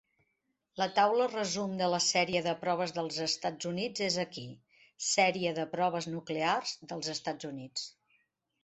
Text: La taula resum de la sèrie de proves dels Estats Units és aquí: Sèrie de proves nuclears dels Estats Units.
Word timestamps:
La 0.81 0.85
taula 0.99 1.27
resum 1.33 1.75
de 1.81 1.89
la 1.95 1.99
sèrie 2.05 2.41
de 2.47 2.55
proves 2.63 2.95
dels 2.97 3.19
Estats 3.27 3.69
Units 3.73 4.03
és 4.09 4.19
aquí: 4.27 4.49
Sèrie 5.11 5.53
de 5.61 5.71
proves 5.77 6.11
nuclears 6.17 6.77
dels 6.93 7.15
Estats 7.19 7.53
Units. 7.55 7.89